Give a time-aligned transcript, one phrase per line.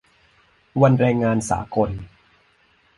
[0.81, 1.89] วันแรงงานสากล